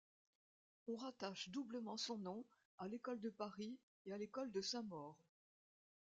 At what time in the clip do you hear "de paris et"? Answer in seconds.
3.19-4.11